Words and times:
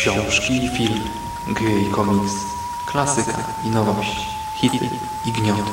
Książki 0.00 0.64
i 0.64 0.68
film, 0.68 1.00
gry 1.48 1.80
i 1.80 1.90
komiks, 1.90 2.32
klasyka 2.86 3.38
i 3.64 3.68
nowość, 3.68 4.16
hity 4.60 4.90
i 5.26 5.32
gniot. 5.32 5.72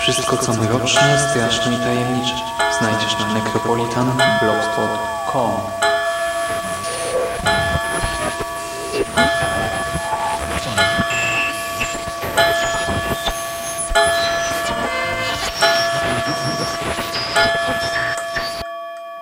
Wszystko 0.00 0.36
co 0.36 0.52
mroczne, 0.52 1.28
straszne 1.30 1.74
i 1.74 1.76
tajemnicze 1.76 2.34
znajdziesz 2.78 3.18
na 3.18 3.34
necropolitanblogspot.com 3.34 5.50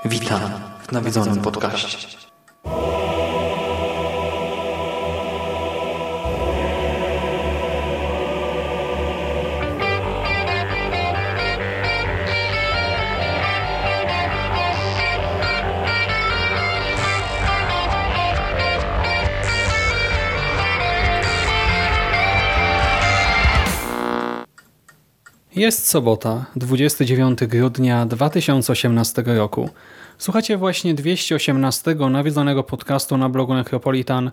Witam 0.04 0.40
w 0.88 0.92
nawiedzonym 0.92 1.40
podcaście. 1.40 2.29
Jest 25.56 25.88
sobota, 25.88 26.44
29 26.56 27.38
grudnia 27.46 28.06
2018 28.06 29.22
roku. 29.26 29.70
Słuchacie 30.18 30.56
właśnie 30.56 30.94
218 30.94 31.94
nawiedzonego 31.94 32.62
podcastu 32.62 33.16
na 33.16 33.28
blogu 33.28 33.54
Necropolitan, 33.54 34.30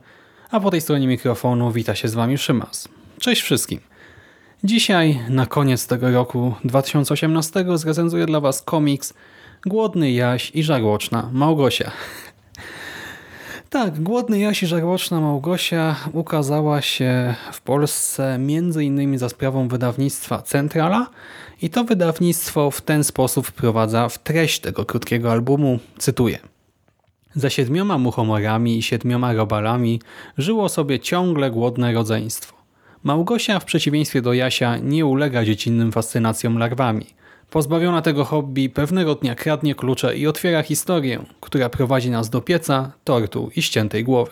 a 0.51 0.59
po 0.59 0.71
tej 0.71 0.81
stronie 0.81 1.07
mikrofonu 1.07 1.71
wita 1.71 1.95
się 1.95 2.07
z 2.07 2.13
Wami 2.13 2.37
Szymas. 2.37 2.89
Cześć 3.19 3.41
wszystkim. 3.41 3.79
Dzisiaj, 4.63 5.19
na 5.29 5.45
koniec 5.45 5.87
tego 5.87 6.11
roku 6.11 6.53
2018, 6.63 7.65
zrecenzuję 7.73 8.25
dla 8.25 8.39
Was 8.39 8.61
komiks 8.61 9.13
Głodny 9.65 10.11
Jaś 10.11 10.52
i 10.55 10.63
Żarłoczna 10.63 11.29
Małgosia. 11.33 11.91
Tak, 13.69 13.99
Głodny 14.03 14.39
Jaś 14.39 14.63
i 14.63 14.67
Żarłoczna 14.67 15.21
Małgosia 15.21 15.95
ukazała 16.13 16.81
się 16.81 17.35
w 17.51 17.61
Polsce 17.61 18.33
m.in. 18.33 19.17
za 19.17 19.29
sprawą 19.29 19.67
wydawnictwa 19.67 20.41
Centrala 20.41 21.07
i 21.61 21.69
to 21.69 21.83
wydawnictwo 21.83 22.71
w 22.71 22.81
ten 22.81 23.03
sposób 23.03 23.47
wprowadza 23.47 24.09
w 24.09 24.17
treść 24.17 24.59
tego 24.59 24.85
krótkiego 24.85 25.31
albumu, 25.31 25.79
cytuję. 25.97 26.39
Za 27.35 27.49
siedmioma 27.49 27.97
muchomorami 27.97 28.77
i 28.77 28.83
siedmioma 28.83 29.33
robalami 29.33 30.02
żyło 30.37 30.69
sobie 30.69 30.99
ciągle 30.99 31.52
głodne 31.52 31.93
rodzeństwo. 31.93 32.55
Małgosia 33.03 33.59
w 33.59 33.65
przeciwieństwie 33.65 34.21
do 34.21 34.33
Jasia 34.33 34.77
nie 34.77 35.05
ulega 35.05 35.45
dziecinnym 35.45 35.92
fascynacjom 35.92 36.58
larwami. 36.58 37.05
Pozbawiona 37.49 38.02
tego 38.02 38.25
hobby, 38.25 38.69
pewnego 38.69 39.15
dnia 39.15 39.35
kradnie 39.35 39.75
klucze 39.75 40.17
i 40.17 40.27
otwiera 40.27 40.63
historię, 40.63 41.25
która 41.41 41.69
prowadzi 41.69 42.09
nas 42.09 42.30
do 42.30 42.41
pieca, 42.41 42.91
tortu 43.03 43.52
i 43.55 43.61
ściętej 43.61 44.03
głowy. 44.03 44.31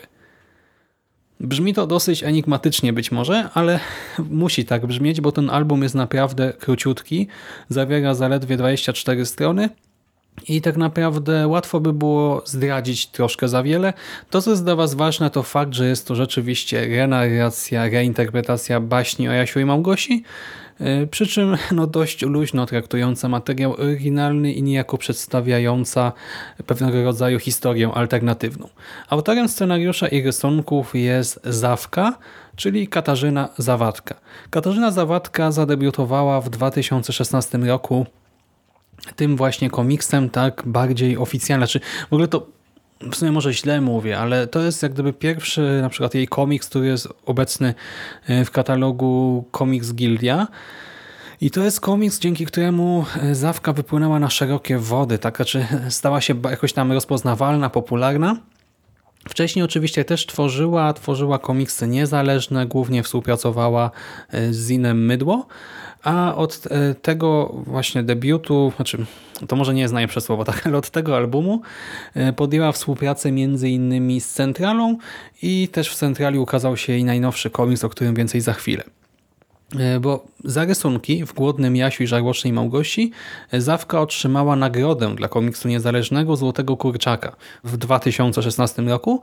Brzmi 1.39 1.73
to 1.73 1.87
dosyć 1.87 2.23
enigmatycznie 2.23 2.93
być 2.93 3.11
może, 3.11 3.49
ale 3.53 3.79
musi 4.29 4.65
tak 4.65 4.85
brzmieć, 4.85 5.21
bo 5.21 5.31
ten 5.31 5.49
album 5.49 5.83
jest 5.83 5.95
naprawdę 5.95 6.53
króciutki, 6.53 7.27
zawiera 7.69 8.13
zaledwie 8.13 8.57
24 8.57 9.25
strony 9.25 9.69
i 10.47 10.61
tak 10.61 10.77
naprawdę 10.77 11.47
łatwo 11.47 11.79
by 11.79 11.93
było 11.93 12.41
zdradzić 12.45 13.07
troszkę 13.07 13.47
za 13.47 13.63
wiele. 13.63 13.93
To, 14.29 14.41
co 14.41 14.49
jest 14.49 14.63
dla 14.63 14.75
Was 14.75 14.93
ważne, 14.93 15.29
to 15.29 15.43
fakt, 15.43 15.73
że 15.73 15.87
jest 15.87 16.07
to 16.07 16.15
rzeczywiście 16.15 16.87
renarracja, 16.87 17.89
reinterpretacja 17.89 18.79
baśni 18.79 19.29
o 19.29 19.31
Jasiu 19.31 19.59
i 19.59 19.65
Małgosi, 19.65 20.23
przy 21.11 21.27
czym 21.27 21.57
no, 21.71 21.87
dość 21.87 22.21
luźno 22.21 22.65
traktująca 22.65 23.29
materiał 23.29 23.73
oryginalny 23.73 24.53
i 24.53 24.63
niejako 24.63 24.97
przedstawiająca 24.97 26.11
pewnego 26.65 27.03
rodzaju 27.03 27.39
historię 27.39 27.91
alternatywną. 27.93 28.69
Autorem 29.09 29.49
scenariusza 29.49 30.07
i 30.07 30.21
rysunków 30.21 30.95
jest 30.95 31.39
Zawka, 31.43 32.17
czyli 32.55 32.87
Katarzyna 32.87 33.49
Zawadka. 33.57 34.15
Katarzyna 34.49 34.91
Zawadka 34.91 35.51
zadebiutowała 35.51 36.41
w 36.41 36.49
2016 36.49 37.57
roku 37.57 38.05
tym 39.15 39.37
właśnie 39.37 39.69
komiksem 39.69 40.29
tak 40.29 40.63
bardziej 40.65 41.17
oficjalnie. 41.17 41.65
Znaczy, 41.65 41.79
w 42.09 42.13
ogóle 42.13 42.27
to 42.27 42.54
w 43.01 43.15
sumie 43.15 43.31
może 43.31 43.53
źle 43.53 43.81
mówię, 43.81 44.19
ale 44.19 44.47
to 44.47 44.61
jest 44.61 44.83
jak 44.83 44.93
gdyby 44.93 45.13
pierwszy 45.13 45.79
na 45.81 45.89
przykład 45.89 46.13
jej 46.15 46.27
komiks, 46.27 46.69
który 46.69 46.87
jest 46.87 47.07
obecny 47.25 47.73
w 48.45 48.51
katalogu 48.51 49.45
Comics 49.57 49.93
Gildia. 49.93 50.47
I 51.41 51.51
to 51.51 51.63
jest 51.63 51.81
komiks, 51.81 52.19
dzięki 52.19 52.45
któremu 52.45 53.05
Zawka 53.31 53.73
wypłynęła 53.73 54.19
na 54.19 54.29
szerokie 54.29 54.77
wody, 54.77 55.17
tak? 55.17 55.35
Znaczy 55.35 55.67
stała 55.89 56.21
się 56.21 56.33
jakoś 56.49 56.73
tam 56.73 56.91
rozpoznawalna, 56.91 57.69
popularna. 57.69 58.37
Wcześniej 59.29 59.65
oczywiście 59.65 60.05
też 60.05 60.25
tworzyła, 60.25 60.93
tworzyła 60.93 61.39
komiksy 61.39 61.87
niezależne, 61.87 62.65
głównie 62.65 63.03
współpracowała 63.03 63.91
z 64.51 64.67
Zinem 64.67 65.05
Mydło, 65.05 65.47
a 66.05 66.35
od 66.35 66.63
tego 67.01 67.55
właśnie 67.67 68.03
debiutu, 68.03 68.71
znaczy 68.75 69.05
to 69.47 69.55
może 69.55 69.73
nie 69.73 69.81
jest 69.81 69.93
najlepsze 69.93 70.21
słowo, 70.21 70.45
tak, 70.45 70.67
ale 70.67 70.77
od 70.77 70.89
tego 70.89 71.15
albumu 71.15 71.61
podjęła 72.35 72.71
współpracę 72.71 73.31
między 73.31 73.69
innymi 73.69 74.21
z 74.21 74.33
Centralą 74.33 74.97
i 75.41 75.67
też 75.67 75.89
w 75.89 75.95
Centrali 75.95 76.39
ukazał 76.39 76.77
się 76.77 76.93
jej 76.93 77.03
najnowszy 77.03 77.49
komiks, 77.49 77.83
o 77.83 77.89
którym 77.89 78.15
więcej 78.15 78.41
za 78.41 78.53
chwilę. 78.53 78.83
Bo 80.01 80.25
za 80.43 80.65
rysunki 80.65 81.25
w 81.25 81.33
Głodnym 81.33 81.75
Jasiu 81.75 82.03
i 82.03 82.07
Żarłocznej 82.07 82.53
Małgosi 82.53 83.11
Zawka 83.53 84.01
otrzymała 84.01 84.55
nagrodę 84.55 85.15
dla 85.15 85.27
komiksu 85.27 85.67
niezależnego 85.67 86.35
Złotego 86.35 86.77
Kurczaka 86.77 87.35
w 87.63 87.77
2016 87.77 88.81
roku 88.81 89.21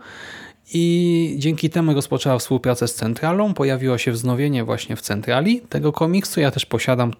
i 0.74 1.34
dzięki 1.38 1.70
temu 1.70 1.94
rozpoczęła 1.94 2.38
współpracę 2.38 2.88
z 2.88 2.94
Centralą. 2.94 3.54
Pojawiło 3.54 3.98
się 3.98 4.12
wznowienie 4.12 4.64
właśnie 4.64 4.96
w 4.96 5.00
Centrali 5.00 5.60
tego 5.60 5.92
komiksu. 5.92 6.40
Ja 6.40 6.50
też 6.50 6.66
posiadam 6.66 7.12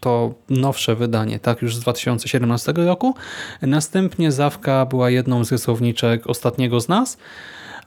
to 0.00 0.34
nowsze 0.48 0.94
wydanie, 0.94 1.38
tak 1.38 1.62
już 1.62 1.76
z 1.76 1.80
2017 1.80 2.72
roku. 2.72 3.14
Następnie 3.62 4.32
Zawka 4.32 4.86
była 4.86 5.10
jedną 5.10 5.44
z 5.44 5.52
rysowniczek 5.52 6.26
Ostatniego 6.26 6.80
z 6.80 6.88
nas, 6.88 7.18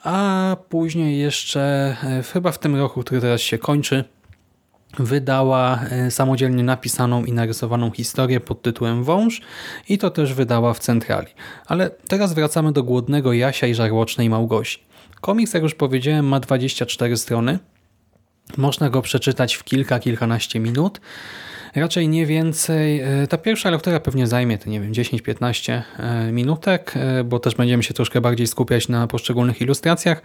a 0.03 0.57
później 0.69 1.19
jeszcze 1.19 1.95
chyba 2.33 2.51
w 2.51 2.59
tym 2.59 2.75
roku, 2.75 3.01
który 3.03 3.21
teraz 3.21 3.41
się 3.41 3.57
kończy, 3.57 4.03
wydała 4.97 5.79
samodzielnie 6.09 6.63
napisaną 6.63 7.25
i 7.25 7.33
narysowaną 7.33 7.91
historię 7.91 8.39
pod 8.39 8.61
tytułem 8.61 9.03
Wąż 9.03 9.41
i 9.89 9.97
to 9.97 10.09
też 10.09 10.33
wydała 10.33 10.73
w 10.73 10.79
Centrali. 10.79 11.27
Ale 11.65 11.89
teraz 11.89 12.33
wracamy 12.33 12.71
do 12.71 12.83
Głodnego 12.83 13.33
Jasia 13.33 13.67
i 13.67 13.75
Żarłocznej 13.75 14.29
Małgosi. 14.29 14.79
Komiks, 15.21 15.53
jak 15.53 15.63
już 15.63 15.75
powiedziałem, 15.75 16.25
ma 16.25 16.39
24 16.39 17.17
strony. 17.17 17.59
Można 18.57 18.89
go 18.89 19.01
przeczytać 19.01 19.55
w 19.55 19.63
kilka, 19.63 19.99
kilkanaście 19.99 20.59
minut. 20.59 21.01
Raczej 21.75 22.09
nie 22.09 22.25
więcej. 22.25 23.01
Ta 23.29 23.37
pierwsza 23.37 23.69
lektura 23.69 23.99
pewnie 23.99 24.27
zajmie 24.27 24.57
to 24.57 24.69
nie 24.69 24.81
wiem 24.81 24.91
10-15 24.91 25.81
minutek, 26.31 26.93
bo 27.25 27.39
też 27.39 27.55
będziemy 27.55 27.83
się 27.83 27.93
troszkę 27.93 28.21
bardziej 28.21 28.47
skupiać 28.47 28.87
na 28.87 29.07
poszczególnych 29.07 29.61
ilustracjach. 29.61 30.21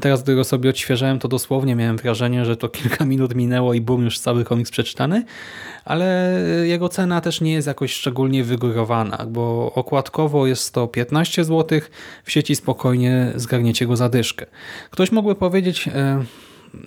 Teraz, 0.00 0.22
gdy 0.22 0.34
go 0.34 0.44
sobie 0.44 0.70
odświeżyłem, 0.70 1.18
to 1.18 1.28
dosłownie 1.28 1.74
miałem 1.74 1.96
wrażenie, 1.96 2.44
że 2.44 2.56
to 2.56 2.68
kilka 2.78 3.04
minut 3.04 3.34
minęło 3.34 3.74
i 3.74 3.80
bum, 3.80 4.04
już 4.04 4.18
cały 4.18 4.44
komiks 4.44 4.70
przeczytany, 4.70 5.24
ale 5.84 6.34
jego 6.64 6.88
cena 6.88 7.20
też 7.20 7.40
nie 7.40 7.52
jest 7.52 7.66
jakoś 7.66 7.92
szczególnie 7.92 8.44
wygórowana, 8.44 9.26
bo 9.28 9.72
okładkowo 9.74 10.46
jest 10.46 10.74
to 10.74 10.88
15 10.88 11.44
zł, 11.44 11.80
w 12.24 12.32
sieci 12.32 12.56
spokojnie 12.56 13.32
zgarniecie 13.34 13.86
go 13.86 13.96
za 13.96 14.08
dyszkę. 14.08 14.46
Ktoś 14.90 15.12
mógłby 15.12 15.34
powiedzieć 15.34 15.88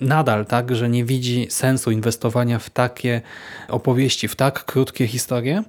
nadal 0.00 0.46
tak, 0.46 0.76
że 0.76 0.88
nie 0.88 1.04
widzi 1.04 1.46
sensu 1.50 1.90
inwestowania 1.90 2.58
w 2.58 2.70
takie 2.70 3.20
opowieści, 3.68 4.28
w 4.28 4.36
tak 4.36 4.64
krótkie 4.64 5.06
historie. 5.06 5.62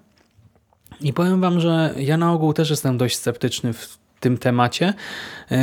I 1.02 1.14
powiem 1.14 1.42
Wam, 1.42 1.60
że 1.60 1.94
ja 1.98 2.18
na 2.18 2.34
ogół 2.34 2.54
też 2.54 2.70
jestem 2.70 2.98
dość 2.98 3.18
sceptyczny 3.18 3.74
w 3.74 3.98
tym 4.20 4.38
temacie, 4.38 4.94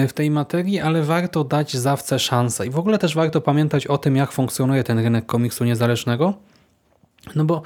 w 0.09 0.13
tej 0.13 0.31
materii, 0.31 0.81
ale 0.81 1.03
warto 1.03 1.45
dać 1.45 1.77
Zawce 1.77 2.19
szansę. 2.19 2.67
I 2.67 2.71
w 2.71 2.79
ogóle 2.79 2.99
też 2.99 3.15
warto 3.15 3.41
pamiętać 3.41 3.87
o 3.87 3.99
tym, 3.99 4.17
jak 4.17 4.33
funkcjonuje 4.33 4.85
ten 4.85 4.99
rynek 4.99 5.27
komiksu 5.27 5.65
niezależnego. 5.65 6.35
No 7.35 7.45
bo 7.45 7.63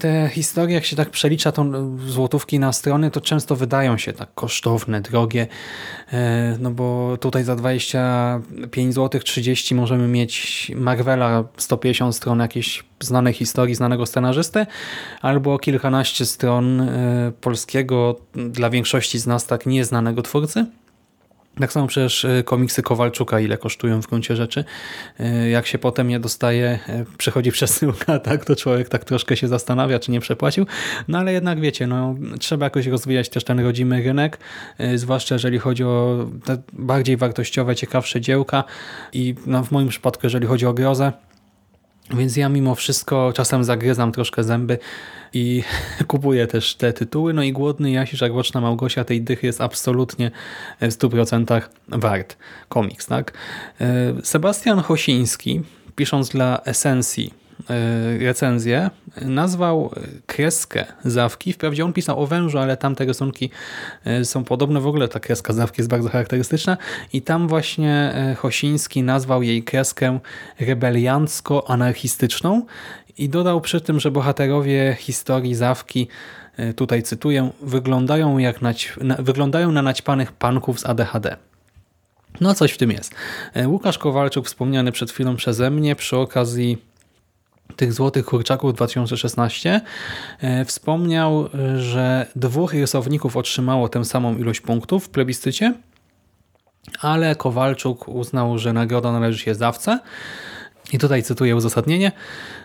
te 0.00 0.28
historie, 0.28 0.74
jak 0.74 0.84
się 0.84 0.96
tak 0.96 1.10
przelicza 1.10 1.52
tą 1.52 1.96
złotówki 2.06 2.58
na 2.58 2.72
strony, 2.72 3.10
to 3.10 3.20
często 3.20 3.56
wydają 3.56 3.98
się 3.98 4.12
tak 4.12 4.28
kosztowne, 4.34 5.00
drogie, 5.00 5.46
e, 6.12 6.56
no 6.60 6.70
bo 6.70 7.16
tutaj 7.20 7.44
za 7.44 7.56
25 7.56 8.94
zł 8.94 9.20
30 9.20 9.74
możemy 9.74 10.08
mieć 10.08 10.72
Marvela 10.76 11.44
150 11.56 12.16
stron 12.16 12.40
jakiejś 12.40 12.84
znanej 13.00 13.34
historii, 13.34 13.74
znanego 13.74 14.06
scenarzysty, 14.06 14.66
albo 15.22 15.58
kilkanaście 15.58 16.26
stron 16.26 16.80
e, 16.80 17.32
polskiego, 17.40 18.20
dla 18.34 18.70
większości 18.70 19.18
z 19.18 19.26
nas 19.26 19.46
tak 19.46 19.66
nieznanego 19.66 20.22
twórcy. 20.22 20.66
Tak 21.60 21.72
samo 21.72 21.86
przecież 21.86 22.24
e, 22.24 22.42
komiksy 22.42 22.82
Kowalczuka, 22.82 23.40
ile 23.40 23.58
kosztują 23.58 24.02
w 24.02 24.06
gruncie 24.06 24.36
rzeczy. 24.36 24.64
E, 25.20 25.50
jak 25.50 25.66
się 25.66 25.78
potem 25.78 26.10
je 26.10 26.20
dostaje, 26.20 26.78
e, 26.88 27.04
przychodzi 27.18 27.52
przesyłka, 27.52 28.18
tak, 28.28 28.44
to 28.44 28.56
człowiek 28.56 28.88
tak 28.88 29.04
troszkę 29.04 29.36
się 29.36 29.48
zastanawia, 29.48 29.98
czy 29.98 30.10
nie 30.10 30.20
przepłacił. 30.20 30.66
No 31.08 31.18
ale 31.18 31.32
jednak 31.32 31.60
wiecie, 31.60 31.86
no, 31.86 32.14
trzeba 32.38 32.66
jakoś 32.66 32.86
rozwijać 32.86 33.28
też 33.28 33.44
ten 33.44 33.60
rodzimy 33.60 34.02
rynek, 34.02 34.38
zwłaszcza 34.94 35.34
jeżeli 35.34 35.58
chodzi 35.58 35.84
o 35.84 36.26
te 36.44 36.62
bardziej 36.72 37.16
wartościowe, 37.16 37.76
ciekawsze 37.76 38.20
dziełka 38.20 38.64
i 39.12 39.34
no, 39.46 39.64
w 39.64 39.70
moim 39.70 39.88
przypadku, 39.88 40.20
jeżeli 40.26 40.46
chodzi 40.46 40.66
o 40.66 40.74
grozę, 40.74 41.12
więc 42.16 42.36
ja 42.36 42.48
mimo 42.48 42.74
wszystko 42.74 43.32
czasem 43.34 43.64
zagryzam 43.64 44.12
troszkę 44.12 44.44
zęby 44.44 44.78
i 45.32 45.62
kupuję 46.08 46.46
też 46.46 46.74
te 46.74 46.92
tytuły. 46.92 47.32
No 47.32 47.42
i 47.42 47.52
Głodny 47.52 47.90
Jasisz, 47.90 48.20
jak 48.20 48.32
Roczna 48.32 48.60
Małgosia 48.60 49.04
tej 49.04 49.22
dychy 49.22 49.46
jest 49.46 49.60
absolutnie 49.60 50.30
w 50.80 50.88
100% 50.88 51.62
wart 51.88 52.36
komiks. 52.68 53.06
Tak? 53.06 53.32
E, 53.80 53.86
Sebastian 54.22 54.80
Hosiński, 54.80 55.60
pisząc 55.96 56.28
dla 56.28 56.60
Esencji 56.64 57.39
recenzję, 58.18 58.90
nazwał 59.22 59.90
kreskę 60.26 60.84
zawki. 61.04 61.52
Wprawdzie 61.52 61.84
on 61.84 61.92
pisał 61.92 62.22
o 62.22 62.26
wężu, 62.26 62.58
ale 62.58 62.76
tamte 62.76 63.04
rysunki 63.04 63.50
e, 64.04 64.24
są 64.24 64.44
podobne. 64.44 64.80
W 64.80 64.86
ogóle 64.86 65.08
ta 65.08 65.20
kreska 65.20 65.52
zawki 65.52 65.80
jest 65.80 65.90
bardzo 65.90 66.08
charakterystyczna 66.08 66.76
i 67.12 67.22
tam 67.22 67.48
właśnie 67.48 68.12
e, 68.14 68.34
Hosiński 68.34 69.02
nazwał 69.02 69.42
jej 69.42 69.62
kreskę 69.62 70.18
rebeliancko-anarchistyczną 70.60 72.62
i 73.18 73.28
dodał 73.28 73.60
przy 73.60 73.80
tym, 73.80 74.00
że 74.00 74.10
bohaterowie 74.10 74.96
historii 74.98 75.54
zawki 75.54 76.08
tutaj 76.76 77.02
cytuję, 77.02 77.50
wyglądają, 77.62 78.38
jak 78.38 78.62
nać, 78.62 78.92
wyglądają 79.18 79.72
na 79.72 79.82
naćpanych 79.82 80.32
panków 80.32 80.80
z 80.80 80.86
ADHD. 80.86 81.36
No 82.40 82.54
coś 82.54 82.72
w 82.72 82.76
tym 82.76 82.90
jest. 82.90 83.14
Łukasz 83.66 83.98
Kowalczuk, 83.98 84.46
wspomniany 84.46 84.92
przed 84.92 85.10
chwilą 85.10 85.36
przeze 85.36 85.70
mnie, 85.70 85.96
przy 85.96 86.16
okazji 86.16 86.78
tych 87.76 87.92
Złotych 87.92 88.26
Kurczaków 88.26 88.74
2016 88.74 89.80
e, 90.40 90.64
wspomniał, 90.64 91.48
że 91.76 92.26
dwóch 92.36 92.72
rysowników 92.72 93.36
otrzymało 93.36 93.88
tę 93.88 94.04
samą 94.04 94.36
ilość 94.36 94.60
punktów 94.60 95.04
w 95.04 95.08
plebiscycie, 95.08 95.74
ale 97.00 97.36
Kowalczuk 97.36 98.08
uznał, 98.08 98.58
że 98.58 98.72
nagroda 98.72 99.12
należy 99.12 99.38
się 99.38 99.54
zawce. 99.54 99.98
I 100.92 100.98
tutaj 100.98 101.22
cytuję 101.22 101.56
uzasadnienie, 101.56 102.12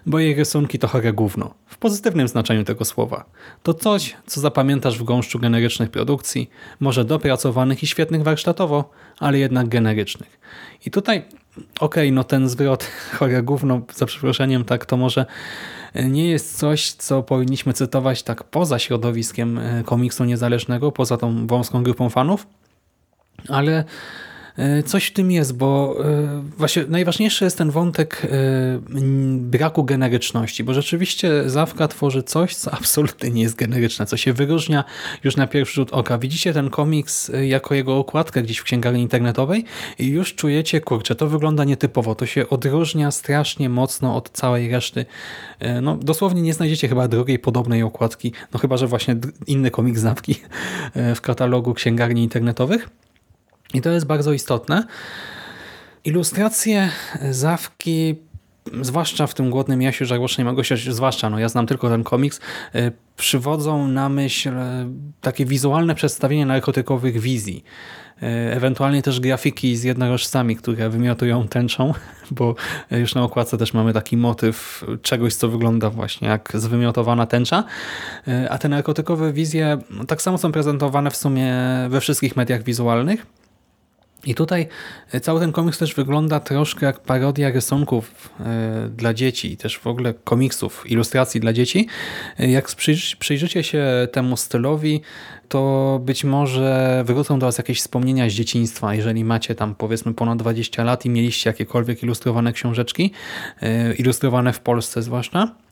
bo 0.06 0.20
jej 0.20 0.36
rysunki 0.36 0.80
to 0.80 0.88
chore 0.88 1.14
gówno. 1.14 1.54
W 1.68 1.78
pozytywnym 1.78 2.28
znaczeniu 2.28 2.64
tego 2.64 2.86
słowa. 2.86 3.26
To 3.64 3.74
coś, 3.74 4.16
co 4.26 4.42
zapamiętasz 4.42 5.00
w 5.00 5.04
gąszczu 5.04 5.40
generycznych 5.40 5.90
produkcji, 5.90 6.50
może 6.80 7.06
dopracowanych 7.06 7.84
i 7.84 7.88
świetnych 7.88 8.24
warsztatowo, 8.24 8.90
ale 9.20 9.40
jednak 9.40 9.68
generycznych. 9.68 10.40
I 10.86 10.92
tutaj 10.92 11.26
okej, 11.80 12.08
okay, 12.08 12.12
no 12.12 12.24
ten 12.24 12.50
zwrot 12.50 12.84
chore 13.18 13.44
gówno, 13.44 13.82
za 13.96 14.06
przeproszeniem, 14.06 14.66
tak 14.66 14.86
to 14.86 14.98
może 14.98 15.26
nie 15.96 16.30
jest 16.30 16.58
coś, 16.58 16.92
co 16.92 17.24
powinniśmy 17.24 17.74
cytować 17.74 18.24
tak 18.24 18.44
poza 18.44 18.80
środowiskiem 18.80 19.58
e, 19.58 19.84
komiksu 19.84 20.26
niezależnego, 20.26 20.92
poza 20.92 21.18
tą 21.18 21.48
wąską 21.48 21.84
grupą 21.84 22.10
fanów, 22.10 22.48
ale 23.50 23.72
E, 23.80 23.86
coś 24.86 25.06
w 25.06 25.14
tym 25.14 25.32
jest, 25.32 25.58
bo 25.58 25.96
e, 26.06 26.44
właśnie 26.58 26.84
najważniejszy 26.90 27.44
jest 27.44 27.58
ten 27.58 27.72
wątek 27.72 28.22
e, 28.24 28.28
braku 29.38 29.84
generyczności, 29.84 30.64
bo 30.64 30.74
rzeczywiście 30.74 31.50
Zawka 31.50 31.88
tworzy 31.88 32.24
coś, 32.24 32.56
co 32.56 32.72
absolutnie 32.80 33.30
nie 33.30 33.42
jest 33.42 33.56
generyczne, 33.56 34.06
co 34.06 34.18
się 34.18 34.34
wyróżnia 34.34 34.84
już 35.24 35.36
na 35.36 35.48
pierwszy 35.48 35.76
rzut 35.76 35.94
oka. 35.94 36.18
Widzicie 36.18 36.54
ten 36.54 36.70
komiks 36.70 37.32
jako 37.42 37.76
jego 37.76 37.98
okładkę 37.98 38.44
gdzieś 38.44 38.58
w 38.58 38.64
księgarni 38.64 39.02
internetowej 39.02 39.66
i 40.00 40.08
już 40.08 40.36
czujecie, 40.36 40.82
kurczę, 40.82 41.16
to 41.16 41.28
wygląda 41.28 41.64
nietypowo, 41.64 42.16
to 42.16 42.26
się 42.26 42.50
odróżnia 42.50 43.12
strasznie 43.12 43.70
mocno 43.70 44.16
od 44.16 44.30
całej 44.30 44.72
reszty. 44.72 45.06
No, 45.82 45.98
dosłownie 45.98 46.42
nie 46.42 46.54
znajdziecie 46.54 46.88
chyba 46.88 47.08
drugiej 47.08 47.40
podobnej 47.40 47.84
okładki, 47.84 48.34
no 48.54 48.60
chyba, 48.60 48.78
że 48.78 48.88
właśnie 48.88 49.16
inny 49.48 49.72
komiks 49.72 50.02
Zawki 50.02 50.36
w 51.16 51.22
katalogu 51.22 51.74
księgarni 51.74 52.24
internetowych. 52.24 52.90
I 53.74 53.82
to 53.82 53.90
jest 53.90 54.06
bardzo 54.06 54.34
istotne. 54.34 54.84
Ilustracje 56.06 56.90
Zawki, 57.32 58.16
zwłaszcza 58.82 59.28
w 59.28 59.34
tym 59.34 59.50
Głodnym 59.50 59.82
Jasiu 59.82 60.06
Żarłocznej 60.06 60.46
Małgosia, 60.46 60.76
zwłaszcza, 60.90 61.30
no 61.30 61.40
ja 61.40 61.50
znam 61.50 61.68
tylko 61.68 61.90
ten 61.90 62.04
komiks, 62.04 62.40
y, 62.76 62.92
przywodzą 63.18 63.88
na 63.88 64.10
myśl 64.10 64.50
y, 64.50 64.54
takie 65.22 65.46
wizualne 65.46 65.96
przedstawienie 65.96 66.46
narkotykowych 66.46 67.20
wizji. 67.20 67.64
Ewentualnie 68.52 69.02
też 69.02 69.20
grafiki 69.20 69.78
z 69.78 69.84
jednorożcami, 69.84 70.56
które 70.56 70.90
wymiotują 70.90 71.48
tęczą, 71.48 71.94
bo 72.32 72.56
już 72.92 73.16
na 73.16 73.24
okładce 73.24 73.58
też 73.58 73.74
mamy 73.74 73.94
taki 73.94 74.18
motyw 74.18 74.86
czegoś, 75.02 75.36
co 75.36 75.50
wygląda 75.50 75.90
właśnie 75.90 76.28
jak 76.28 76.52
zwymiotowana 76.54 77.26
tęcza. 77.26 77.64
A 78.50 78.58
te 78.58 78.70
narkotykowe 78.70 79.34
wizje 79.34 79.78
no, 79.90 80.06
tak 80.06 80.22
samo 80.22 80.38
są 80.38 80.52
prezentowane 80.52 81.12
w 81.12 81.16
sumie 81.16 81.54
we 81.90 82.02
wszystkich 82.02 82.36
mediach 82.36 82.64
wizualnych. 82.64 83.26
I 84.26 84.36
tutaj 84.36 84.68
e, 85.12 85.20
cały 85.20 85.40
ten 85.40 85.52
komiks 85.52 85.78
też 85.78 85.96
wygląda 85.96 86.40
troszkę 86.40 86.86
jak 86.86 87.00
parodia 87.00 87.52
rysunków 87.52 88.30
e, 88.40 88.90
dla 88.90 89.14
dzieci 89.14 89.58
też 89.58 89.80
w 89.80 89.88
ogóle 89.88 90.14
komiksów, 90.14 90.84
ilustracji 90.92 91.40
dla 91.42 91.54
dzieci. 91.54 91.88
E, 92.40 92.52
jak 92.52 92.68
przyjrzycie 93.20 93.64
się 93.64 94.08
temu 94.12 94.38
stylowi, 94.38 95.02
to 95.48 96.00
być 96.06 96.24
może 96.24 97.04
wrócą 97.08 97.40
do 97.40 97.46
Was 97.46 97.58
jakieś 97.58 97.80
wspomnienia 97.80 98.30
z 98.30 98.34
dzieciństwa, 98.34 98.96
jeżeli 98.96 99.24
macie 99.24 99.56
tam 99.56 99.76
powiedzmy 99.76 100.14
ponad 100.14 100.40
20 100.40 100.84
lat 100.84 101.06
i 101.06 101.10
mieliście 101.10 101.50
jakiekolwiek 101.50 102.04
ilustrowane 102.04 102.54
książeczki, 102.54 103.12
ilustrowane 103.98 104.54
w 104.54 104.60
Polsce 104.60 105.02
zwłaszcza 105.02 105.65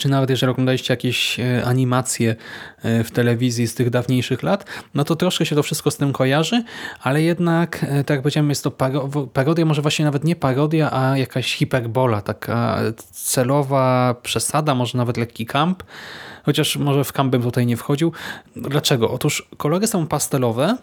czy 0.00 0.08
nawet 0.08 0.30
jeżeli 0.30 0.50
oglądaliście 0.50 0.92
jakieś 0.92 1.40
e, 1.40 1.64
animacje 1.64 2.36
e, 2.82 3.04
w 3.04 3.10
telewizji 3.10 3.66
z 3.66 3.74
tych 3.74 3.90
dawniejszych 3.90 4.42
lat, 4.42 4.64
no 4.94 5.04
to 5.04 5.16
troszkę 5.16 5.46
się 5.46 5.56
to 5.56 5.62
wszystko 5.62 5.90
z 5.90 5.96
tym 5.96 6.12
kojarzy, 6.12 6.64
ale 7.02 7.22
jednak, 7.22 7.84
e, 7.84 8.04
tak 8.04 8.10
jak 8.10 8.22
powiedziałem, 8.22 8.48
jest 8.48 8.64
to 8.64 8.70
parodia, 9.32 9.64
może 9.64 9.82
właśnie 9.82 10.04
nawet 10.04 10.24
nie 10.24 10.36
parodia, 10.36 10.92
a 10.92 11.18
jakaś 11.18 11.54
hiperbola, 11.54 12.22
taka 12.22 12.78
celowa 13.12 14.14
przesada, 14.22 14.74
może 14.74 14.98
nawet 14.98 15.16
lekki 15.16 15.46
kamp, 15.46 15.82
chociaż 16.44 16.76
może 16.76 17.04
w 17.04 17.12
kamp 17.12 17.32
bym 17.32 17.42
tutaj 17.42 17.66
nie 17.66 17.76
wchodził. 17.76 18.12
Dlaczego? 18.56 19.10
Otóż 19.10 19.48
kolory 19.56 19.86
są 19.86 20.06
pastelowe, 20.06 20.76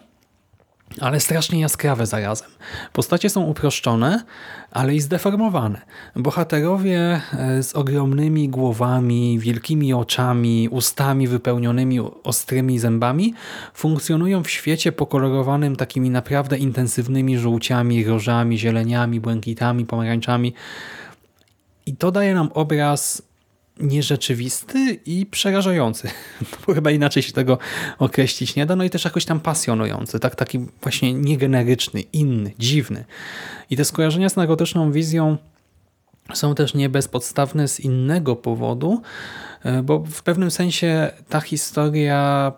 ale 1.00 1.20
strasznie 1.20 1.60
jaskrawe 1.60 2.06
zarazem. 2.06 2.48
Postacie 2.92 3.30
są 3.30 3.42
uproszczone, 3.42 4.24
ale 4.70 4.94
i 4.94 5.00
zdeformowane. 5.00 5.80
Bohaterowie 6.16 7.20
e, 7.32 7.62
z 7.62 7.74
ogromnymi 7.76 8.48
głowami, 8.48 9.38
wielkimi 9.38 9.94
oczami, 9.94 10.68
ustami 10.68 11.28
wypełnionymi 11.28 12.00
ostrymi 12.24 12.78
zębami 12.78 13.34
funkcjonują 13.74 14.42
w 14.42 14.50
świecie 14.50 14.92
pokolorowanym 14.92 15.76
takimi 15.76 16.10
naprawdę 16.10 16.58
intensywnymi 16.58 17.38
żółciami, 17.38 18.04
rożami, 18.04 18.58
zieleniami, 18.58 19.20
błękitami, 19.20 19.86
pomarańczami. 19.86 20.54
I 21.86 21.96
to 21.96 22.12
daje 22.12 22.34
nam 22.34 22.50
obraz 22.54 23.27
nierzeczywisty 23.80 25.00
i 25.06 25.26
przerażający. 25.26 26.10
Bo 26.66 26.74
chyba 26.74 26.90
inaczej 26.90 27.22
się 27.22 27.32
tego 27.32 27.58
określić 27.98 28.56
nie 28.56 28.66
da. 28.66 28.76
No 28.76 28.84
i 28.84 28.90
też 28.90 29.04
jakoś 29.04 29.24
tam 29.24 29.40
pasjonujący. 29.40 30.20
Tak, 30.20 30.36
taki 30.36 30.58
właśnie 30.82 31.14
niegeneryczny, 31.14 32.00
inny, 32.00 32.52
dziwny. 32.58 33.04
I 33.70 33.76
te 33.76 33.84
skojarzenia 33.84 34.28
z 34.28 34.36
narkotyczną 34.36 34.92
wizją 34.92 35.36
są 36.34 36.54
też 36.54 36.74
nie 36.74 36.88
bezpodstawne 36.88 37.68
z 37.68 37.80
innego 37.80 38.36
powodu, 38.36 39.02
e, 39.64 39.82
bo 39.82 39.98
w 39.98 40.22
pewnym 40.22 40.50
sensie 40.50 41.10
ta 41.28 41.40
historia 41.40 42.52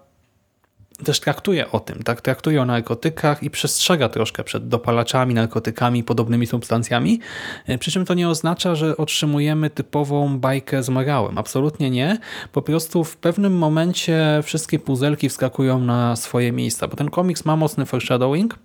też 1.04 1.20
traktuje 1.20 1.70
o 1.70 1.80
tym, 1.80 2.02
tak? 2.02 2.20
traktuje 2.20 2.62
o 2.62 2.64
narkotykach 2.64 3.42
i 3.42 3.50
przestrzega 3.50 4.08
troszkę 4.08 4.44
przed 4.44 4.68
dopalaczami, 4.68 5.34
narkotykami 5.34 6.04
podobnymi 6.04 6.46
substancjami, 6.46 7.20
e, 7.66 7.78
przy 7.78 7.90
czym 7.90 8.04
to 8.04 8.14
nie 8.14 8.28
oznacza, 8.28 8.74
że 8.74 8.96
otrzymujemy 8.96 9.70
typową 9.70 10.38
bajkę 10.38 10.82
z 10.82 10.88
morałem. 10.88 11.38
Absolutnie 11.38 11.90
nie. 11.90 12.18
Po 12.52 12.62
prostu 12.62 13.04
w 13.04 13.16
pewnym 13.16 13.58
momencie 13.58 14.40
wszystkie 14.42 14.78
puzelki 14.78 15.28
wskakują 15.28 15.78
na 15.78 16.16
swoje 16.16 16.52
miejsca, 16.52 16.88
bo 16.88 16.96
ten 16.96 17.10
komiks 17.10 17.44
ma 17.44 17.56
mocny 17.56 17.86
foreshadowing, 17.86 18.58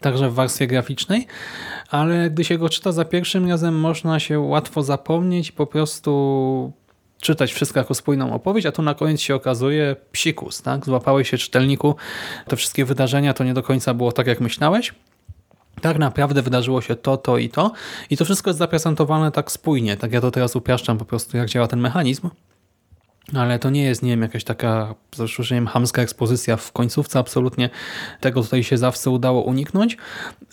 także 0.00 0.30
w 0.30 0.34
warstwie 0.34 0.66
graficznej, 0.66 1.26
ale 1.90 2.30
gdy 2.30 2.44
się 2.44 2.58
go 2.58 2.68
czyta 2.68 2.92
za 2.92 3.04
pierwszym 3.04 3.48
razem, 3.48 3.80
można 3.80 4.20
się 4.20 4.40
łatwo 4.40 4.82
zapomnieć 4.82 5.48
i 5.48 5.52
po 5.52 5.66
prostu 5.66 6.72
czytać 7.24 7.52
wszystko 7.52 7.80
jako 7.80 7.94
spójną 7.94 8.32
opowieść, 8.32 8.66
a 8.66 8.72
tu 8.72 8.82
na 8.82 8.94
koniec 8.94 9.20
się 9.20 9.34
okazuje 9.34 9.96
psikus, 10.12 10.62
tak? 10.62 10.84
Złapałeś 10.84 11.30
się 11.30 11.38
czytelniku, 11.38 11.96
te 12.48 12.56
wszystkie 12.56 12.84
wydarzenia 12.84 13.34
to 13.34 13.44
nie 13.44 13.54
do 13.54 13.62
końca 13.62 13.94
było 13.94 14.12
tak, 14.12 14.26
jak 14.26 14.40
myślałeś. 14.40 14.94
Tak 15.80 15.98
naprawdę 15.98 16.42
wydarzyło 16.42 16.80
się 16.80 16.96
to, 16.96 17.16
to 17.16 17.38
i 17.38 17.48
to 17.48 17.72
i 18.10 18.16
to 18.16 18.24
wszystko 18.24 18.50
jest 18.50 18.58
zaprezentowane 18.58 19.32
tak 19.32 19.52
spójnie, 19.52 19.96
tak 19.96 20.12
ja 20.12 20.20
to 20.20 20.30
teraz 20.30 20.56
upiaszczam 20.56 20.98
po 20.98 21.04
prostu, 21.04 21.36
jak 21.36 21.48
działa 21.48 21.66
ten 21.66 21.80
mechanizm. 21.80 22.30
Ale 23.32 23.58
to 23.58 23.70
nie 23.70 23.82
jest, 23.84 24.02
nie 24.02 24.10
wiem, 24.10 24.22
jakaś 24.22 24.44
taka, 24.44 24.94
z 25.14 25.20
rozszerzeniem, 25.20 25.66
hamska 25.66 26.02
ekspozycja 26.02 26.56
w 26.56 26.72
końcówce. 26.72 27.18
Absolutnie 27.18 27.70
tego 28.20 28.42
tutaj 28.42 28.64
się 28.64 28.78
zawsze 28.78 29.10
udało 29.10 29.42
uniknąć. 29.42 29.96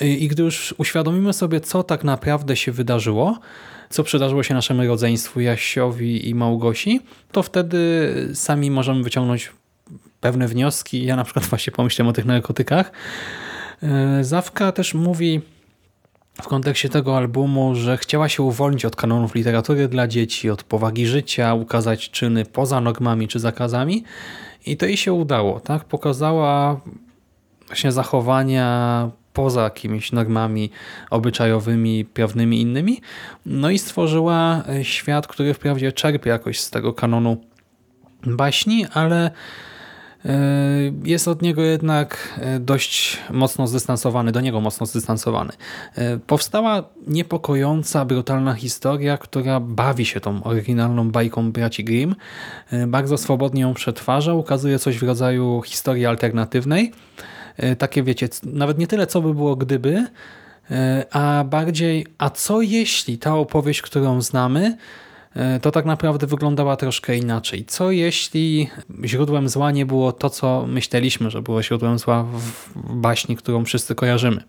I 0.01 0.27
gdy 0.27 0.43
już 0.43 0.75
uświadomimy 0.77 1.33
sobie, 1.33 1.61
co 1.61 1.83
tak 1.83 2.03
naprawdę 2.03 2.55
się 2.55 2.71
wydarzyło, 2.71 3.39
co 3.89 4.03
przydarzyło 4.03 4.43
się 4.43 4.53
naszemu 4.53 4.87
rodzeństwu 4.87 5.39
Jasiowi 5.39 6.29
i 6.29 6.35
Małgosi, 6.35 7.01
to 7.31 7.43
wtedy 7.43 7.79
sami 8.33 8.71
możemy 8.71 9.03
wyciągnąć 9.03 9.51
pewne 10.21 10.47
wnioski. 10.47 11.05
Ja 11.05 11.15
na 11.15 11.23
przykład 11.23 11.45
właśnie 11.45 11.73
pomyślałem 11.73 12.09
o 12.09 12.13
tych 12.13 12.25
narkotykach. 12.25 12.91
E, 13.83 14.23
Zawka 14.23 14.71
też 14.71 14.93
mówi 14.93 15.41
w 16.33 16.47
kontekście 16.47 16.89
tego 16.89 17.17
albumu, 17.17 17.75
że 17.75 17.97
chciała 17.97 18.29
się 18.29 18.43
uwolnić 18.43 18.85
od 18.85 18.95
kanonów 18.95 19.35
literatury 19.35 19.87
dla 19.87 20.07
dzieci, 20.07 20.49
od 20.49 20.63
powagi 20.63 21.07
życia, 21.07 21.53
ukazać 21.53 22.09
czyny 22.09 22.45
poza 22.45 22.81
normami 22.81 23.27
czy 23.27 23.39
zakazami 23.39 24.03
i 24.65 24.77
to 24.77 24.85
jej 24.85 24.97
się 24.97 25.13
udało. 25.13 25.59
tak? 25.59 25.85
Pokazała 25.85 26.81
właśnie 27.67 27.91
zachowania 27.91 29.09
poza 29.33 29.63
jakimiś 29.63 30.11
normami 30.11 30.71
obyczajowymi, 31.09 32.05
prawnymi 32.05 32.61
innymi. 32.61 33.01
No 33.45 33.69
i 33.69 33.79
stworzyła 33.79 34.63
świat, 34.81 35.27
który 35.27 35.53
wprawdzie 35.53 35.91
czerpie 35.91 36.29
jakoś 36.29 36.59
z 36.59 36.69
tego 36.69 36.93
kanonu 36.93 37.37
baśni, 38.23 38.85
ale 38.93 39.31
E, 39.31 39.31
jest 41.03 41.27
od 41.27 41.41
niego 41.41 41.61
jednak 41.61 42.39
e, 42.41 42.59
dość 42.59 43.19
mocno 43.31 43.67
zdystansowany, 43.67 44.31
do 44.31 44.41
niego 44.41 44.61
mocno 44.61 44.85
zdystansowany. 44.85 45.53
E, 45.95 46.17
powstała 46.17 46.83
niepokojąca, 47.07 48.05
brutalna 48.05 48.53
historia, 48.53 49.17
która 49.17 49.59
bawi 49.59 50.05
się 50.05 50.19
tą 50.19 50.43
oryginalną 50.43 51.11
bajką 51.11 51.51
braci 51.51 51.83
Grimm. 51.83 52.15
Bardzo 52.87 53.17
swobodnie 53.17 53.61
ją 53.61 53.73
przetwarza, 53.73 54.33
ukazuje 54.33 54.79
coś 54.79 54.97
w 54.97 55.03
rodzaju 55.03 55.61
historii 55.61 56.05
alternatywnej. 56.05 56.91
Takie 57.77 58.03
wiecie, 58.03 58.29
nawet 58.43 58.77
nie 58.77 58.87
tyle 58.87 59.07
co 59.07 59.21
by 59.21 59.33
było 59.33 59.55
gdyby, 59.55 60.05
a 61.11 61.43
bardziej 61.49 62.05
a 62.17 62.29
co 62.29 62.61
jeśli 62.61 63.17
ta 63.17 63.35
opowieść, 63.35 63.81
którą 63.81 64.21
znamy, 64.21 64.77
E, 64.77 64.77
to 65.61 65.71
tak 65.71 65.85
naprawdę 65.85 66.27
wyglądała 66.27 66.75
troszkę 66.75 67.17
inaczej. 67.17 67.65
Co 67.65 67.91
jeśli 67.91 68.69
źródłem 69.05 69.49
zła 69.49 69.71
nie 69.71 69.85
było 69.85 70.11
to, 70.11 70.29
co 70.29 70.65
myśleliśmy, 70.67 71.31
że 71.31 71.41
było 71.41 71.63
źródłem 71.63 71.99
zła 71.99 72.23
w 72.23 72.95
baśni, 72.95 73.35
którą 73.35 73.65
wszyscy 73.65 73.95
kojarzymy? 73.95 74.43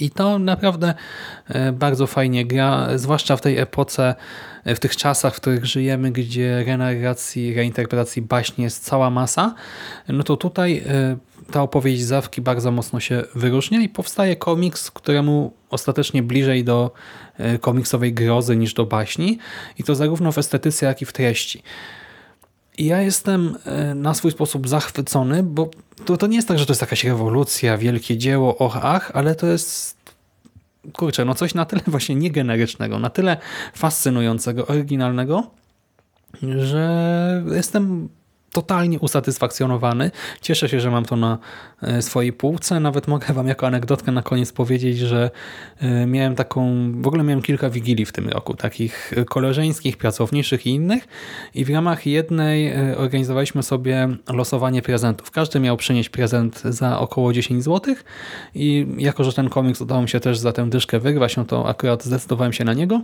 I 0.00 0.10
to 0.10 0.38
naprawdę 0.38 0.94
e, 1.48 1.72
bardzo 1.72 2.06
fajnie 2.06 2.46
gra, 2.46 2.98
zwłaszcza 2.98 3.36
w 3.36 3.40
tej 3.40 3.58
epoce, 3.58 4.14
e, 4.64 4.74
w 4.74 4.80
tych 4.80 4.96
czasach, 4.96 5.34
w 5.34 5.40
których 5.40 5.66
żyjemy, 5.66 6.10
gdzie 6.10 6.64
renarracji, 6.66 7.54
reinterpretacji 7.54 8.22
baśni 8.22 8.64
jest 8.64 8.84
cała 8.84 9.10
masa, 9.10 9.54
no 10.08 10.22
to 10.22 10.36
tutaj 10.36 10.82
ta 11.50 11.62
opowieść 11.62 12.02
Zawki 12.02 12.40
bardzo 12.40 12.70
mocno 12.70 13.00
się 13.00 13.24
wyróżnia 13.34 13.80
i 13.80 13.88
powstaje 13.88 14.36
komiks, 14.36 14.90
któremu 14.90 15.52
ostatecznie 15.70 16.22
bliżej 16.22 16.64
do 16.64 16.90
e, 17.38 17.58
komiksowej 17.58 18.14
grozy 18.14 18.56
niż 18.56 18.74
do 18.74 18.86
baśni 18.86 19.38
i 19.78 19.84
to 19.84 19.94
zarówno 19.94 20.32
w 20.32 20.38
estetyce, 20.38 20.86
jak 20.86 21.02
i 21.02 21.04
w 21.04 21.12
treści. 21.12 21.62
I 22.78 22.86
ja 22.86 23.02
jestem 23.02 23.56
e, 23.64 23.94
na 23.94 24.14
swój 24.14 24.30
sposób 24.30 24.68
zachwycony, 24.68 25.42
bo 25.42 25.70
to, 26.04 26.16
to 26.16 26.26
nie 26.26 26.36
jest 26.36 26.48
tak, 26.48 26.58
że 26.58 26.66
to 26.66 26.72
jest 26.72 26.80
jakaś 26.80 27.04
rewolucja, 27.04 27.78
wielkie 27.78 28.18
dzieło, 28.18 28.58
och, 28.58 28.76
ach, 28.82 29.10
ale 29.14 29.34
to 29.34 29.46
jest 29.46 29.96
kurczę, 30.92 31.24
no 31.24 31.34
coś 31.34 31.54
na 31.54 31.64
tyle 31.64 31.82
właśnie 31.94 32.14
niegenerycznego, 32.14 32.98
na 32.98 33.10
tyle 33.10 33.36
fascynującego, 33.74 34.66
oryginalnego, 34.66 35.50
że 36.42 37.44
jestem 37.54 38.08
totalnie 38.56 39.00
usatysfakcjonowany. 39.00 40.10
Cieszę 40.40 40.68
się, 40.68 40.80
że 40.80 40.90
mam 40.90 41.04
to 41.04 41.16
na 41.16 41.38
e, 41.82 42.02
swojej 42.02 42.32
półce. 42.32 42.80
Nawet 42.80 43.08
mogę 43.08 43.34
wam 43.34 43.46
jako 43.48 43.66
anegdotkę 43.66 44.12
na 44.12 44.22
koniec 44.22 44.52
powiedzieć, 44.52 44.98
że 44.98 45.30
e, 45.80 46.06
miałem 46.06 46.34
taką, 46.34 46.92
w 47.02 47.06
ogóle 47.06 47.24
miałem 47.24 47.42
kilka 47.42 47.70
wigilii 47.70 48.06
w 48.06 48.12
tym 48.12 48.28
roku, 48.28 48.54
takich 48.54 49.12
koleżeńskich, 49.28 49.96
pracowniczych 49.96 50.66
i 50.66 50.70
innych 50.70 51.08
i 51.54 51.64
w 51.64 51.70
ramach 51.70 52.06
jednej 52.06 52.68
e, 52.68 52.96
organizowaliśmy 52.98 53.62
sobie 53.62 54.08
losowanie 54.32 54.82
prezentów. 54.82 55.30
Każdy 55.30 55.60
miał 55.60 55.76
przynieść 55.76 56.08
prezent 56.08 56.60
za 56.60 56.98
około 56.98 57.32
10 57.32 57.64
zł 57.64 57.94
i 58.54 58.86
jako, 58.98 59.24
że 59.24 59.32
ten 59.32 59.48
komiks 59.48 59.80
udało 59.80 60.02
mi 60.02 60.08
się 60.08 60.20
też 60.20 60.38
za 60.38 60.52
tę 60.52 60.70
dyszkę 60.70 61.00
wygrać, 61.00 61.36
no 61.36 61.44
to 61.44 61.68
akurat 61.68 62.04
zdecydowałem 62.04 62.52
się 62.52 62.64
na 62.64 62.74
niego. 62.74 63.00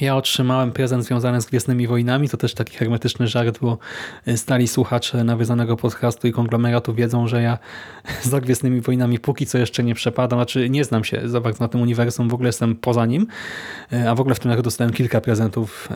Ja 0.00 0.16
otrzymałem 0.16 0.72
prezent 0.72 1.04
związany 1.04 1.40
z 1.40 1.46
Gwiezdnymi 1.46 1.86
Wojnami, 1.86 2.28
to 2.28 2.36
też 2.36 2.54
taki 2.54 2.76
hermetyczny 2.76 3.28
żart, 3.28 3.58
bo 3.60 3.78
e, 4.26 4.36
stali 4.36 4.68
słuchacze 4.68 5.24
nawiązanego 5.24 5.76
podcastu 5.76 6.28
i 6.28 6.32
konglomeratu 6.32 6.94
wiedzą, 6.94 7.28
że 7.28 7.42
ja 7.42 7.58
za 8.22 8.40
Gwiezdnymi 8.40 8.80
Wojnami 8.80 9.18
póki 9.18 9.46
co 9.46 9.58
jeszcze 9.58 9.84
nie 9.84 9.94
przepadam, 9.94 10.38
znaczy 10.38 10.70
nie 10.70 10.84
znam 10.84 11.04
się 11.04 11.28
za 11.28 11.40
bardzo 11.40 11.64
na 11.64 11.68
tym 11.68 11.82
uniwersum, 11.82 12.28
w 12.28 12.34
ogóle 12.34 12.48
jestem 12.48 12.76
poza 12.76 13.06
nim, 13.06 13.26
e, 13.92 14.10
a 14.10 14.14
w 14.14 14.20
ogóle 14.20 14.34
w 14.34 14.40
tym 14.40 14.50
roku 14.50 14.62
dostałem 14.62 14.92
kilka 14.92 15.20
prezentów 15.20 15.88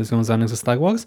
e, 0.00 0.04
związanych 0.04 0.48
ze 0.48 0.56
Star 0.56 0.80
Wars, 0.80 1.06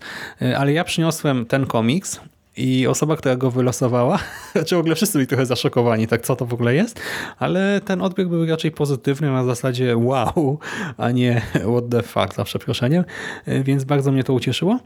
ale 0.58 0.74
ja 0.74 0.84
przyniosłem 0.84 1.46
ten 1.46 1.66
komiks 1.66 2.20
i 2.58 2.88
osoba, 2.88 3.16
która 3.16 3.36
go 3.36 3.52
wylosowała, 3.52 4.20
znaczy 4.56 4.76
w 4.76 4.80
ogóle 4.80 4.96
wszyscy 4.96 5.18
byli 5.18 5.28
trochę 5.28 5.46
zaszokowani, 5.46 6.08
tak 6.08 6.22
co 6.22 6.36
to 6.36 6.46
w 6.46 6.54
ogóle 6.54 6.76
jest, 6.76 7.00
ale 7.40 7.82
ten 7.86 8.02
odbiór 8.02 8.28
był 8.28 8.46
raczej 8.46 8.72
pozytywny 8.72 9.32
na 9.32 9.44
zasadzie 9.44 9.98
wow, 9.98 10.60
a 10.98 11.12
nie 11.12 11.42
what 11.72 11.90
the 11.90 12.04
fuck, 12.04 12.36
za 12.36 12.44
przeproszeniem, 12.44 13.04
więc 13.48 13.84
bardzo 13.84 14.12
mnie 14.12 14.24
to 14.24 14.34
ucieszyło. 14.34 14.80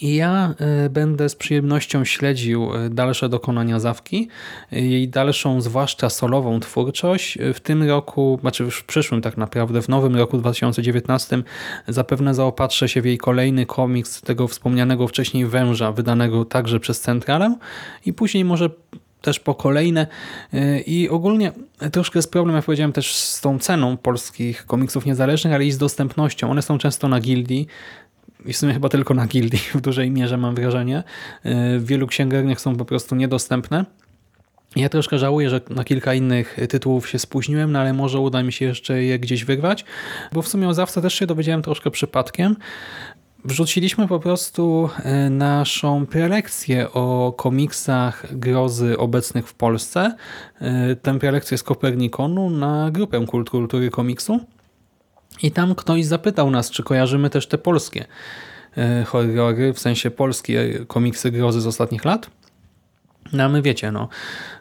I 0.00 0.14
ja 0.14 0.54
e, 0.58 0.90
będę 0.90 1.28
z 1.28 1.34
przyjemnością 1.34 2.04
śledził 2.04 2.74
e, 2.74 2.90
dalsze 2.90 3.28
dokonania 3.28 3.80
Zawki, 3.80 4.28
jej 4.72 5.08
dalszą, 5.08 5.60
zwłaszcza 5.60 6.10
solową 6.10 6.60
twórczość. 6.60 7.38
W 7.54 7.60
tym 7.60 7.82
roku, 7.82 8.38
znaczy 8.40 8.70
w 8.70 8.84
przyszłym 8.84 9.22
tak 9.22 9.36
naprawdę, 9.36 9.82
w 9.82 9.88
nowym 9.88 10.16
roku 10.16 10.38
2019 10.38 11.42
zapewne 11.88 12.34
zaopatrzę 12.34 12.88
się 12.88 13.02
w 13.02 13.04
jej 13.04 13.18
kolejny 13.18 13.66
komiks 13.66 14.20
tego 14.20 14.48
wspomnianego 14.48 15.08
wcześniej 15.08 15.46
Węża, 15.46 15.92
wydanego 15.92 16.44
także 16.44 16.80
przez 16.80 17.00
Centralę 17.00 17.56
i 18.06 18.12
później 18.12 18.44
może 18.44 18.70
też 19.22 19.40
po 19.40 19.54
kolejne 19.54 20.06
i 20.86 21.08
ogólnie 21.08 21.52
troszkę 21.92 22.18
jest 22.18 22.32
problem, 22.32 22.56
jak 22.56 22.64
powiedziałem, 22.64 22.92
też 22.92 23.14
z 23.14 23.40
tą 23.40 23.58
ceną 23.58 23.96
polskich 23.96 24.66
komiksów 24.66 25.06
niezależnych, 25.06 25.54
ale 25.54 25.64
i 25.64 25.72
z 25.72 25.78
dostępnością. 25.78 26.50
One 26.50 26.62
są 26.62 26.78
często 26.78 27.08
na 27.08 27.20
gildii, 27.20 27.66
i 28.44 28.52
w 28.52 28.56
sumie 28.56 28.72
chyba 28.72 28.88
tylko 28.88 29.14
na 29.14 29.26
gildii 29.26 29.60
w 29.74 29.80
dużej 29.80 30.10
mierze 30.10 30.36
mam 30.36 30.54
wrażenie. 30.54 30.98
Y, 30.98 31.02
w 31.78 31.86
wielu 31.86 32.06
księgarniach 32.06 32.60
są 32.60 32.76
po 32.76 32.84
prostu 32.84 33.16
niedostępne. 33.16 33.84
Ja 34.76 34.88
troszkę 34.88 35.18
żałuję, 35.18 35.50
że 35.50 35.60
na 35.70 35.84
kilka 35.84 36.14
innych 36.14 36.56
tytułów 36.68 37.08
się 37.08 37.18
spóźniłem, 37.18 37.72
no 37.72 37.78
ale 37.78 37.92
może 37.92 38.20
uda 38.20 38.42
mi 38.42 38.52
się 38.52 38.64
jeszcze 38.64 39.02
je 39.02 39.18
gdzieś 39.18 39.44
wygrać, 39.44 39.84
bo 40.32 40.42
w 40.42 40.48
sumie 40.48 40.68
o 40.68 40.74
Zawce 40.74 41.02
też 41.02 41.14
się 41.14 41.26
dowiedziałem 41.26 41.62
troszkę 41.62 41.90
przypadkiem. 41.90 42.56
Wrzuciliśmy 43.44 44.08
po 44.08 44.20
prostu 44.20 44.88
y, 45.26 45.30
naszą 45.30 46.06
prelekcję 46.06 46.92
o 46.92 47.34
komiksach 47.36 48.38
grozy 48.38 48.98
obecnych 48.98 49.48
w 49.48 49.54
Polsce. 49.54 50.16
Y, 50.92 50.96
tę 50.96 51.18
prelekcję 51.18 51.58
z 51.58 51.62
Kopernikonu 51.62 52.50
na 52.50 52.90
grupę 52.90 53.26
Kult 53.26 53.50
Kultury 53.50 53.90
Komiksu. 53.90 54.40
I 55.42 55.50
tam 55.50 55.74
ktoś 55.74 56.04
zapytał 56.04 56.50
nas, 56.50 56.70
czy 56.70 56.82
kojarzymy 56.82 57.30
też 57.30 57.46
te 57.46 57.58
polskie 57.58 58.04
e, 58.76 59.04
horrory, 59.04 59.72
w 59.72 59.78
sensie 59.78 60.10
polskie 60.10 60.84
komiksy 60.88 61.30
grozy 61.30 61.60
z 61.60 61.66
ostatnich 61.66 62.04
lat. 62.04 62.30
No 63.32 63.44
a 63.44 63.48
my 63.48 63.62
wiecie, 63.62 63.92
no, 63.92 64.08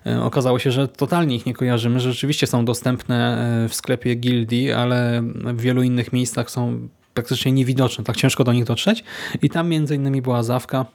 e, 0.06 0.22
okazało 0.22 0.60
się, 0.60 0.72
że 0.72 0.88
totalnie 0.88 1.36
ich 1.36 1.46
nie 1.46 1.54
kojarzymy. 1.54 2.00
Rzeczywiście 2.00 2.48
są 2.48 2.66
dostępne 2.66 3.38
e, 3.66 3.70
w 3.70 3.76
sklepie 3.76 4.16
Gildii, 4.16 4.72
ale 4.72 5.24
w 5.36 5.62
wielu 5.62 5.84
innych 5.84 6.14
miejscach 6.14 6.52
są 6.52 6.88
praktycznie 7.14 7.52
niewidoczne, 7.52 8.04
tak 8.04 8.16
ciężko 8.16 8.44
do 8.44 8.54
nich 8.54 8.64
dotrzeć. 8.64 9.04
I 9.42 9.50
tam 9.50 9.70
między 9.70 9.96
innymi 9.96 10.22
była 10.22 10.44
Zawka, 10.44 10.86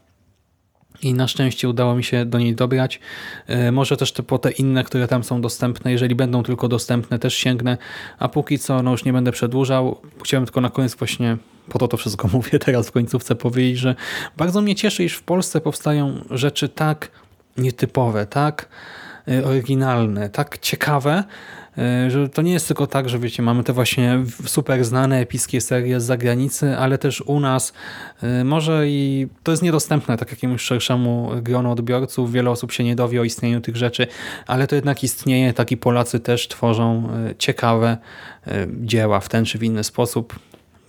i 1.03 1.15
na 1.15 1.29
szczęście 1.29 1.69
udało 1.69 1.95
mi 1.95 2.05
się 2.05 2.25
do 2.25 2.39
niej 2.39 2.55
dobrać. 2.55 3.01
E, 3.47 3.73
może 3.73 3.97
też 3.97 4.13
te, 4.13 4.23
po 4.23 4.39
te 4.39 4.51
inne, 4.51 4.85
które 4.85 5.09
tam 5.09 5.25
są 5.25 5.41
dostępne, 5.41 5.93
jeżeli 5.93 6.15
będą 6.15 6.43
tylko 6.43 6.69
dostępne, 6.69 7.19
też 7.19 7.35
sięgnę, 7.35 7.79
a 8.19 8.29
póki 8.29 8.59
co 8.59 8.83
no 8.83 8.91
już 8.91 9.05
nie 9.05 9.13
będę 9.13 9.33
przedłużał. 9.33 10.01
Chciałem 10.25 10.47
tylko 10.47 10.61
na 10.61 10.71
koniec 10.71 10.95
właśnie, 10.95 11.37
po 11.69 11.79
to 11.79 11.89
to 11.89 11.97
wszystko 11.97 12.29
mówię 12.33 12.59
teraz 12.59 12.89
w 12.89 12.93
końcówce 12.93 13.35
powiedzieć, 13.35 13.79
że 13.79 13.95
bardzo 14.37 14.61
mnie 14.61 14.75
cieszy, 14.75 15.05
iż 15.05 15.15
w 15.15 15.23
Polsce 15.23 15.61
powstają 15.61 16.25
rzeczy 16.31 16.69
tak 16.69 17.11
nietypowe, 17.57 18.27
tak 18.27 18.69
y, 19.29 19.47
oryginalne, 19.47 20.29
tak 20.29 20.59
ciekawe, 20.59 21.25
że 22.09 22.29
to 22.29 22.43
nie 22.43 22.53
jest 22.53 22.67
tylko 22.67 22.87
tak, 22.87 23.09
że 23.09 23.19
wiecie, 23.19 23.43
mamy 23.43 23.65
te 23.65 23.73
właśnie 23.73 24.19
super 24.47 24.85
znane, 24.85 25.21
epickie 25.21 25.61
serie 25.61 26.01
z 26.01 26.05
zagranicy, 26.05 26.77
ale 26.77 26.99
też 26.99 27.21
u 27.21 27.41
nas 27.41 27.73
y, 28.41 28.45
może 28.45 28.89
i 28.89 29.27
to 29.43 29.51
jest 29.51 29.63
niedostępne 29.63 30.17
tak 30.17 30.31
jakiemuś 30.31 30.63
szerszemu 30.63 31.31
gronu 31.43 31.73
odbiorców, 31.73 32.33
wiele 32.33 32.51
osób 32.51 32.73
się 32.73 32.85
nie 32.85 32.97
dowie 32.97 33.21
o 33.21 33.25
istnieniu 33.25 33.61
tych 33.61 33.77
rzeczy, 33.77 34.07
ale 34.47 34.67
to 34.67 34.75
jednak 34.75 35.05
istnieje, 35.05 35.53
tak 35.53 35.73
i 35.73 35.77
Polacy 35.77 36.21
też 36.21 36.49
tworzą 36.49 37.09
y, 37.31 37.35
ciekawe 37.39 37.97
dzieła 38.81 39.21
w 39.21 39.29
ten 39.29 39.45
czy 39.45 39.59
w 39.59 39.63
inny 39.63 39.85
sposób. 39.85 40.39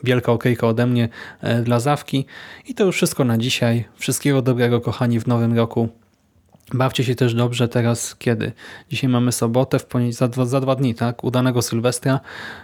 Wielka 0.03 0.31
okejka 0.31 0.67
ode 0.67 0.86
mnie 0.86 1.09
e, 1.41 1.62
dla 1.62 1.79
Zawki. 1.79 2.25
I 2.67 2.75
to 2.75 2.86
już 2.86 2.95
wszystko 2.95 3.24
na 3.24 3.38
dzisiaj. 3.38 3.86
Wszystkiego 3.95 4.41
dobrego, 4.41 4.81
kochani, 4.81 5.19
w 5.19 5.27
nowym 5.27 5.55
roku. 5.55 5.89
Bawcie 6.73 7.03
się 7.03 7.15
też 7.15 7.33
dobrze 7.33 7.67
teraz, 7.67 8.15
kiedy? 8.15 8.51
Dzisiaj 8.89 9.09
mamy 9.09 9.31
sobotę, 9.31 9.79
w 9.79 9.85
poni- 9.88 10.13
za, 10.13 10.27
dwa, 10.27 10.45
za 10.45 10.61
dwa 10.61 10.75
dni, 10.75 10.95
tak? 10.95 11.23
Udanego 11.23 11.61
Sylwestra. 11.61 12.19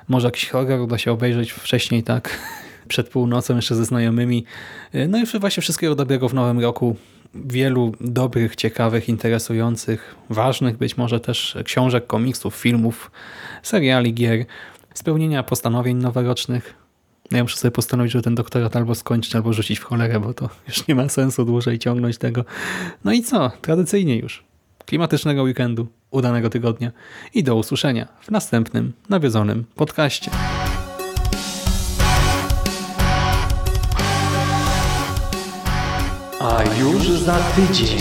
Może 0.08 0.28
jakiś 0.28 0.50
horror 0.50 0.80
uda 0.80 0.98
się 0.98 1.12
obejrzeć 1.12 1.52
wcześniej, 1.52 2.04
tak? 2.04 2.30
Przed 2.88 3.10
północą, 3.10 3.56
jeszcze 3.56 3.76
ze 3.76 3.86
znajomymi. 3.86 4.46
No 5.08 5.18
i 5.18 5.40
właśnie 5.40 5.62
wszystkiego 5.62 5.96
dobrego 5.96 6.30
w 6.30 6.34
nowym 6.34 6.60
roku. 6.60 6.96
Wielu 7.36 7.92
dobrych, 8.02 8.56
ciekawych, 8.56 9.10
interesujących, 9.10 10.16
ważnych 10.30 10.78
być 10.78 10.98
może 10.98 11.20
też 11.20 11.58
książek, 11.66 12.08
komiksów, 12.08 12.56
filmów, 12.56 13.12
seriali, 13.64 14.14
gier, 14.14 14.46
spełnienia 14.94 15.44
postanowień 15.44 15.98
noworocznych. 15.98 16.85
Ja 17.32 17.44
muszę 17.44 17.58
sobie 17.58 17.72
postanowić, 17.72 18.14
że 18.14 18.22
ten 18.22 18.36
doktorat 18.36 18.76
albo 18.76 18.96
skończyć, 18.96 19.36
albo 19.36 19.54
rzucić 19.54 19.80
w 19.80 19.84
cholerę, 19.84 20.20
bo 20.20 20.34
to 20.34 20.50
już 20.68 20.88
nie 20.88 20.96
ma 20.96 21.10
sensu 21.10 21.46
dłużej 21.46 21.80
ciągnąć 21.80 22.18
tego. 22.18 22.46
No 23.04 23.14
i 23.14 23.24
co? 23.24 23.52
Tradycyjnie 23.62 24.18
już. 24.18 24.44
Klimatycznego 24.86 25.44
weekendu, 25.44 25.88
udanego 26.12 26.50
tygodnia 26.50 26.92
i 27.34 27.44
do 27.44 27.56
usłyszenia 27.56 28.08
w 28.22 28.32
następnym 28.32 28.94
nawiedzonym 29.10 29.66
podcaście. 29.76 30.32
A 36.40 36.64
już 36.80 37.10
za 37.10 37.38
tydzień 37.40 38.00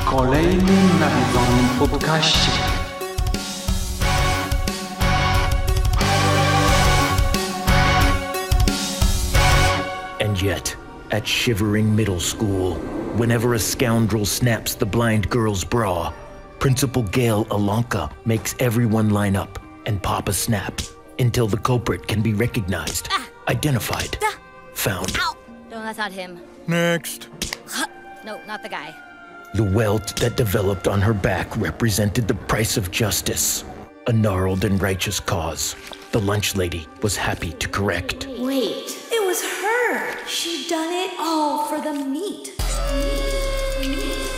w 0.00 0.04
kolejnym 0.04 1.00
nawiedzonym 1.00 1.90
podcaście. 1.90 2.69
And 10.40 10.46
yet, 10.46 10.74
at 11.10 11.28
Shivering 11.28 11.94
Middle 11.94 12.18
School, 12.18 12.76
whenever 13.18 13.52
a 13.52 13.58
scoundrel 13.58 14.24
snaps 14.24 14.74
the 14.74 14.86
blind 14.86 15.28
girl's 15.28 15.64
bra, 15.64 16.14
Principal 16.58 17.02
Gail 17.02 17.44
Alonka 17.46 18.10
makes 18.24 18.54
everyone 18.58 19.10
line 19.10 19.36
up 19.36 19.58
and 19.84 20.02
pop 20.02 20.30
a 20.30 20.32
snap 20.32 20.80
until 21.18 21.46
the 21.46 21.58
culprit 21.58 22.08
can 22.08 22.22
be 22.22 22.32
recognized, 22.32 23.08
ah. 23.10 23.28
identified, 23.48 24.16
ah. 24.22 24.38
found. 24.72 25.14
Ow! 25.18 25.36
No, 25.70 25.82
that's 25.82 25.98
not 25.98 26.10
him. 26.10 26.40
Next. 26.66 27.28
No, 28.24 28.40
not 28.46 28.62
the 28.62 28.70
guy. 28.70 28.96
The 29.52 29.64
welt 29.64 30.16
that 30.20 30.38
developed 30.38 30.88
on 30.88 31.02
her 31.02 31.12
back 31.12 31.54
represented 31.58 32.26
the 32.26 32.34
price 32.34 32.78
of 32.78 32.90
justice, 32.90 33.62
a 34.06 34.12
gnarled 34.14 34.64
and 34.64 34.80
righteous 34.80 35.20
cause. 35.20 35.76
The 36.12 36.20
lunch 36.20 36.56
lady 36.56 36.86
was 37.02 37.14
happy 37.14 37.52
to 37.52 37.68
correct. 37.68 38.26
Wait, 38.38 38.64
it 38.64 38.78
was 38.78 38.94
her. 38.94 38.99
She 40.32 40.68
done 40.68 40.92
it 40.92 41.10
all 41.18 41.64
for 41.64 41.80
the 41.80 41.92
meat. 41.92 42.54
meat. 42.94 43.88
meat. 43.88 44.29